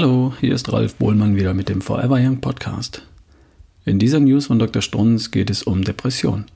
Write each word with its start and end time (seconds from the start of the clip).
Hallo, 0.00 0.32
hier 0.40 0.54
ist 0.54 0.72
Ralf 0.72 0.94
Bohlmann 0.94 1.36
wieder 1.36 1.52
mit 1.52 1.68
dem 1.68 1.82
Forever 1.82 2.18
Young 2.18 2.40
Podcast. 2.40 3.02
In 3.84 3.98
dieser 3.98 4.18
News 4.18 4.46
von 4.46 4.58
Dr. 4.58 4.80
Strunz 4.80 5.30
geht 5.30 5.50
es 5.50 5.62
um 5.62 5.84
Depression, 5.84 6.46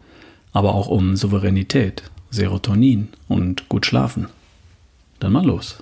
aber 0.54 0.74
auch 0.74 0.88
um 0.88 1.14
Souveränität, 1.14 2.04
Serotonin 2.30 3.08
und 3.28 3.68
gut 3.68 3.84
schlafen. 3.84 4.28
Dann 5.20 5.32
mal 5.32 5.44
los. 5.44 5.76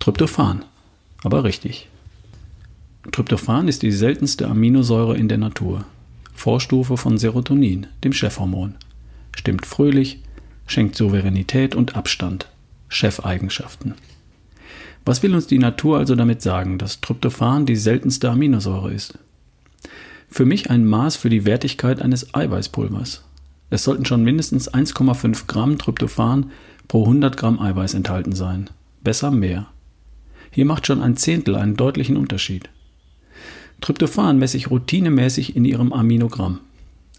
Tryptophan, 0.00 0.64
aber 1.22 1.44
richtig. 1.44 1.86
Tryptophan 3.12 3.68
ist 3.68 3.82
die 3.82 3.92
seltenste 3.92 4.48
Aminosäure 4.48 5.16
in 5.16 5.28
der 5.28 5.38
Natur, 5.38 5.84
Vorstufe 6.34 6.96
von 6.96 7.18
Serotonin, 7.18 7.86
dem 8.02 8.12
Chefhormon. 8.12 8.74
Stimmt 9.36 9.64
fröhlich, 9.64 10.22
schenkt 10.66 10.96
Souveränität 10.96 11.76
und 11.76 11.94
Abstand, 11.94 12.48
Chefeigenschaften. 12.88 13.94
Was 15.08 15.22
will 15.22 15.34
uns 15.34 15.46
die 15.46 15.58
Natur 15.58 15.96
also 15.96 16.14
damit 16.16 16.42
sagen, 16.42 16.76
dass 16.76 17.00
Tryptophan 17.00 17.64
die 17.64 17.76
seltenste 17.76 18.28
Aminosäure 18.28 18.92
ist? 18.92 19.18
Für 20.28 20.44
mich 20.44 20.68
ein 20.68 20.84
Maß 20.84 21.16
für 21.16 21.30
die 21.30 21.46
Wertigkeit 21.46 22.02
eines 22.02 22.34
Eiweißpulvers. 22.34 23.24
Es 23.70 23.84
sollten 23.84 24.04
schon 24.04 24.22
mindestens 24.22 24.70
1,5 24.70 25.46
Gramm 25.46 25.78
Tryptophan 25.78 26.50
pro 26.88 27.04
100 27.04 27.38
Gramm 27.38 27.58
Eiweiß 27.58 27.94
enthalten 27.94 28.32
sein. 28.32 28.68
Besser 29.02 29.30
mehr. 29.30 29.68
Hier 30.50 30.66
macht 30.66 30.86
schon 30.86 31.00
ein 31.00 31.16
Zehntel 31.16 31.56
einen 31.56 31.76
deutlichen 31.76 32.18
Unterschied. 32.18 32.68
Tryptophan 33.80 34.38
messe 34.38 34.58
ich 34.58 34.70
routinemäßig 34.70 35.56
in 35.56 35.64
ihrem 35.64 35.94
Aminogramm. 35.94 36.60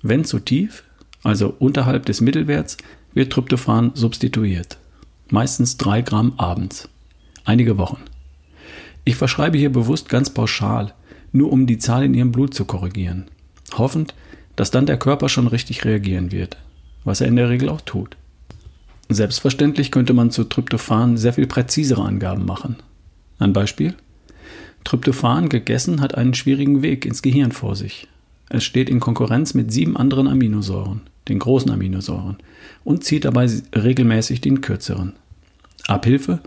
Wenn 0.03 0.25
zu 0.25 0.37
tief, 0.37 0.83
also 1.23 1.55
unterhalb 1.57 2.05
des 2.05 2.21
Mittelwerts, 2.21 2.77
wird 3.15 3.33
Tryptophan 3.33 3.93
substituiert. 3.95 4.77
Meistens 5.31 5.77
3 5.77 6.03
Gramm 6.03 6.33
abends 6.37 6.87
einige 7.49 7.77
Wochen. 7.77 8.01
Ich 9.05 9.15
verschreibe 9.15 9.57
hier 9.57 9.71
bewusst 9.71 10.07
ganz 10.07 10.29
pauschal, 10.29 10.93
nur 11.31 11.51
um 11.51 11.65
die 11.65 11.79
Zahl 11.79 12.03
in 12.03 12.13
ihrem 12.13 12.31
Blut 12.31 12.53
zu 12.53 12.63
korrigieren, 12.65 13.25
hoffend, 13.77 14.13
dass 14.55 14.71
dann 14.71 14.85
der 14.85 14.97
Körper 14.97 15.29
schon 15.29 15.47
richtig 15.47 15.83
reagieren 15.83 16.31
wird, 16.31 16.57
was 17.03 17.21
er 17.21 17.27
in 17.27 17.35
der 17.35 17.49
Regel 17.49 17.69
auch 17.69 17.81
tut. 17.81 18.15
Selbstverständlich 19.09 19.91
könnte 19.91 20.13
man 20.13 20.29
zu 20.29 20.43
Tryptophan 20.43 21.17
sehr 21.17 21.33
viel 21.33 21.47
präzisere 21.47 22.03
Angaben 22.03 22.45
machen. 22.45 22.77
Ein 23.39 23.53
Beispiel? 23.53 23.95
Tryptophan 24.83 25.49
gegessen 25.49 26.01
hat 26.01 26.15
einen 26.15 26.35
schwierigen 26.35 26.83
Weg 26.83 27.05
ins 27.05 27.23
Gehirn 27.23 27.51
vor 27.51 27.75
sich. 27.75 28.07
Es 28.49 28.63
steht 28.63 28.89
in 28.89 28.99
Konkurrenz 28.99 29.55
mit 29.55 29.71
sieben 29.71 29.97
anderen 29.97 30.27
Aminosäuren, 30.27 31.01
den 31.27 31.39
großen 31.39 31.71
Aminosäuren, 31.71 32.37
und 32.83 33.03
zieht 33.03 33.25
dabei 33.25 33.49
regelmäßig 33.75 34.41
den 34.41 34.61
kürzeren. 34.61 35.13
Abhilfe? 35.87 36.39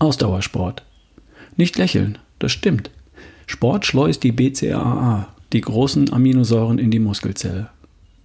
Ausdauersport. 0.00 0.82
Nicht 1.56 1.76
lächeln, 1.76 2.16
das 2.38 2.52
stimmt. 2.52 2.90
Sport 3.46 3.84
schleust 3.84 4.22
die 4.22 4.32
BCAA, 4.32 5.28
die 5.52 5.60
großen 5.60 6.10
Aminosäuren, 6.10 6.78
in 6.78 6.90
die 6.90 6.98
Muskelzelle. 6.98 7.68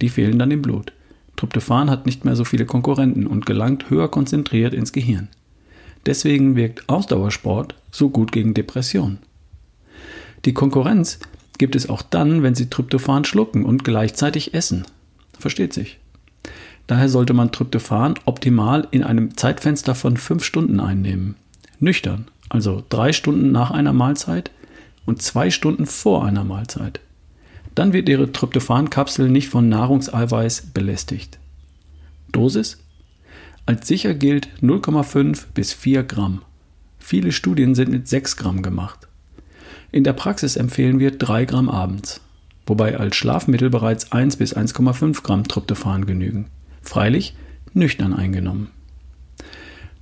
Die 0.00 0.08
fehlen 0.08 0.38
dann 0.38 0.50
im 0.50 0.62
Blut. 0.62 0.94
Tryptophan 1.36 1.90
hat 1.90 2.06
nicht 2.06 2.24
mehr 2.24 2.34
so 2.34 2.44
viele 2.44 2.64
Konkurrenten 2.64 3.26
und 3.26 3.44
gelangt 3.44 3.90
höher 3.90 4.10
konzentriert 4.10 4.72
ins 4.72 4.92
Gehirn. 4.92 5.28
Deswegen 6.06 6.56
wirkt 6.56 6.88
Ausdauersport 6.88 7.74
so 7.90 8.08
gut 8.08 8.32
gegen 8.32 8.54
Depression. 8.54 9.18
Die 10.46 10.54
Konkurrenz 10.54 11.18
gibt 11.58 11.76
es 11.76 11.90
auch 11.90 12.00
dann, 12.00 12.42
wenn 12.42 12.54
Sie 12.54 12.70
Tryptophan 12.70 13.26
schlucken 13.26 13.66
und 13.66 13.84
gleichzeitig 13.84 14.54
essen. 14.54 14.86
Versteht 15.38 15.74
sich. 15.74 15.98
Daher 16.86 17.10
sollte 17.10 17.34
man 17.34 17.52
Tryptophan 17.52 18.14
optimal 18.24 18.88
in 18.92 19.02
einem 19.02 19.36
Zeitfenster 19.36 19.94
von 19.94 20.16
5 20.16 20.42
Stunden 20.42 20.80
einnehmen 20.80 21.34
nüchtern, 21.80 22.26
also 22.48 22.84
drei 22.88 23.12
Stunden 23.12 23.52
nach 23.52 23.70
einer 23.70 23.92
Mahlzeit 23.92 24.50
und 25.04 25.22
zwei 25.22 25.50
Stunden 25.50 25.86
vor 25.86 26.24
einer 26.24 26.44
Mahlzeit. 26.44 27.00
Dann 27.74 27.92
wird 27.92 28.08
Ihre 28.08 28.32
Tryptophan-Kapsel 28.32 29.28
nicht 29.28 29.48
von 29.48 29.68
Nahrungseiweiß 29.68 30.68
belästigt. 30.72 31.38
Dosis? 32.32 32.78
Als 33.66 33.86
sicher 33.86 34.14
gilt 34.14 34.48
0,5 34.62 35.46
bis 35.54 35.72
4 35.72 36.04
Gramm. 36.04 36.42
Viele 36.98 37.32
Studien 37.32 37.74
sind 37.74 37.90
mit 37.90 38.08
6 38.08 38.36
Gramm 38.36 38.62
gemacht. 38.62 39.08
In 39.92 40.04
der 40.04 40.12
Praxis 40.12 40.56
empfehlen 40.56 40.98
wir 40.98 41.10
3 41.10 41.44
Gramm 41.44 41.68
abends, 41.68 42.20
wobei 42.66 42.96
als 42.96 43.16
Schlafmittel 43.16 43.70
bereits 43.70 44.12
1 44.12 44.36
bis 44.36 44.56
1,5 44.56 45.22
Gramm 45.22 45.44
Tryptophan 45.46 46.06
genügen. 46.06 46.46
Freilich 46.82 47.34
nüchtern 47.74 48.14
eingenommen. 48.14 48.70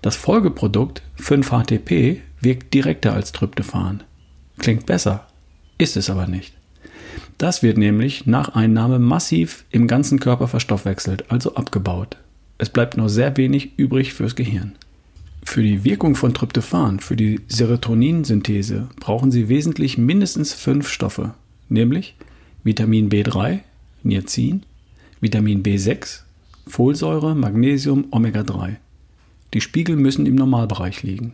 Das 0.05 0.17
Folgeprodukt 0.17 1.01
5-HTP 1.19 2.19
wirkt 2.39 2.75
direkter 2.75 3.15
als 3.15 3.33
Tryptophan. 3.33 4.03
Klingt 4.59 4.85
besser, 4.85 5.27
ist 5.79 5.97
es 5.97 6.11
aber 6.11 6.27
nicht. 6.27 6.53
Das 7.39 7.63
wird 7.63 7.79
nämlich 7.79 8.27
nach 8.27 8.55
Einnahme 8.55 8.99
massiv 8.99 9.65
im 9.71 9.87
ganzen 9.87 10.21
Körper 10.21 10.47
verstoffwechselt, 10.47 11.31
also 11.31 11.55
abgebaut. 11.55 12.19
Es 12.59 12.69
bleibt 12.69 12.99
nur 12.99 13.09
sehr 13.09 13.39
wenig 13.39 13.79
übrig 13.79 14.13
fürs 14.13 14.37
Gehirn. 14.37 14.75
Für 15.43 15.63
die 15.63 15.85
Wirkung 15.85 16.17
von 16.17 16.35
Tryptophan, 16.35 17.01
für 17.01 17.17
die 17.17 17.41
Serotoninsynthese, 17.49 18.89
brauchen 19.01 19.31
Sie 19.31 19.49
wesentlich 19.49 19.97
mindestens 19.97 20.53
fünf 20.53 20.91
Stoffe, 20.91 21.33
nämlich 21.71 22.15
Vitamin 22.63 23.09
B3, 23.09 23.61
Niacin, 24.03 24.65
Vitamin 25.23 25.63
B6, 25.63 26.25
Folsäure, 26.67 27.35
Magnesium, 27.35 28.09
Omega-3. 28.11 28.77
Die 29.55 29.61
Spiegel 29.61 29.97
müssen 29.97 30.27
im 30.27 30.35
Normalbereich 30.35 31.03
liegen. 31.05 31.33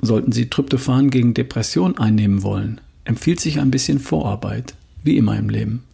Sollten 0.00 0.32
Sie 0.32 0.50
Tryptophan 0.50 1.10
gegen 1.10 1.34
Depression 1.34 1.98
einnehmen 1.98 2.42
wollen, 2.42 2.80
empfiehlt 3.04 3.40
sich 3.40 3.60
ein 3.60 3.70
bisschen 3.70 3.98
Vorarbeit, 3.98 4.74
wie 5.04 5.18
immer 5.18 5.38
im 5.38 5.50
Leben. 5.50 5.84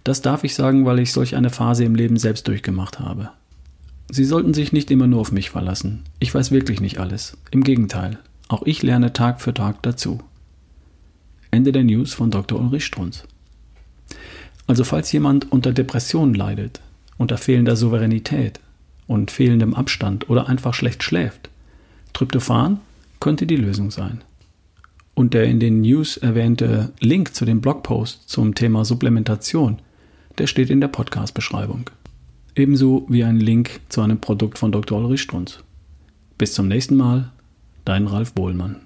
Das 0.05 0.21
darf 0.21 0.45
ich 0.45 0.55
sagen, 0.55 0.85
weil 0.85 0.99
ich 0.99 1.13
solch 1.13 1.37
eine 1.37 1.51
Phase 1.51 1.85
im 1.85 1.95
Leben 1.95 2.17
selbst 2.19 2.49
durchgemacht 2.49 2.99
habe. 2.99 3.31
Sie 4.11 4.25
sollten 4.25 4.53
sich 4.53 4.73
nicht 4.73 4.91
immer 4.91 5.07
nur 5.07 5.21
auf 5.21 5.33
mich 5.33 5.51
verlassen. 5.51 6.03
Ich 6.19 6.35
weiß 6.35 6.51
wirklich 6.51 6.81
nicht 6.81 6.99
alles. 6.99 7.39
Im 7.51 7.65
Gegenteil, 7.65 8.19
auch 8.49 8.63
ich 8.65 8.83
lerne 8.83 9.15
Tag 9.15 9.41
für 9.41 9.55
Tag 9.55 9.83
dazu. 9.83 10.21
Ende 11.51 11.73
der 11.73 11.85
News 11.85 12.13
von 12.13 12.31
Dr. 12.31 12.61
Ulrich 12.61 12.85
Strunz. 12.85 13.25
Also 14.67 14.85
falls 14.85 15.13
jemand 15.13 15.51
unter 15.51 15.73
Depressionen 15.73 16.35
leidet, 16.35 16.81
unter 17.17 17.39
fehlender 17.39 17.77
Souveränität 17.77 18.61
und 19.07 19.31
fehlendem 19.31 19.75
Abstand 19.75 20.29
oder 20.29 20.49
einfach 20.49 20.75
schlecht 20.75 21.03
schläft, 21.03 21.49
Tryptophan 22.13 22.81
könnte 23.21 23.47
die 23.47 23.57
Lösung 23.57 23.91
sein. 23.91 24.23
Und 25.23 25.35
der 25.35 25.45
in 25.45 25.61
den 25.61 25.83
News 25.83 26.17
erwähnte 26.17 26.91
Link 26.99 27.33
zu 27.33 27.45
dem 27.45 27.61
Blogpost 27.61 28.29
zum 28.29 28.57
Thema 28.57 28.85
Supplementation, 28.85 29.79
der 30.39 30.49
steht 30.49 30.69
in 30.69 30.81
der 30.81 30.89
Podcast-Beschreibung. 30.89 31.89
ebenso 32.57 33.07
wie 33.09 33.23
ein 33.23 33.39
Link 33.39 33.79
zu 33.89 34.01
einem 34.01 34.19
Produkt 34.19 34.59
von 34.59 34.73
Dr. 34.73 34.99
Ulrich 34.99 35.23
Strunz. 35.23 35.61
Bis 36.39 36.55
zum 36.55 36.67
nächsten 36.67 36.97
Mal, 36.97 37.31
dein 37.85 38.09
Ralf 38.09 38.33
Bohlmann. 38.33 38.81